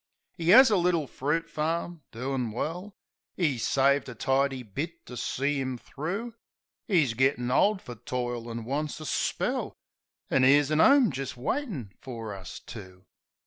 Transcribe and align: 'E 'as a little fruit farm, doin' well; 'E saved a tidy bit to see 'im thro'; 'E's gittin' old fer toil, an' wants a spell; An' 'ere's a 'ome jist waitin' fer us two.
'E 0.39 0.51
'as 0.51 0.71
a 0.71 0.77
little 0.77 1.05
fruit 1.05 1.47
farm, 1.47 2.01
doin' 2.11 2.49
well; 2.49 2.95
'E 3.37 3.59
saved 3.59 4.09
a 4.09 4.15
tidy 4.15 4.63
bit 4.63 5.05
to 5.05 5.15
see 5.15 5.61
'im 5.61 5.77
thro'; 5.77 6.33
'E's 6.87 7.13
gittin' 7.13 7.51
old 7.51 7.83
fer 7.83 7.93
toil, 7.93 8.49
an' 8.49 8.63
wants 8.65 8.99
a 8.99 9.05
spell; 9.05 9.75
An' 10.31 10.43
'ere's 10.43 10.71
a 10.71 10.81
'ome 10.81 11.11
jist 11.11 11.37
waitin' 11.37 11.91
fer 12.01 12.33
us 12.33 12.59
two. 12.59 13.05